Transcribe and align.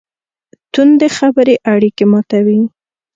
توندې 0.71 1.07
خبرې 1.17 1.55
اړیکې 1.73 2.05
ماتوي. 2.11 2.61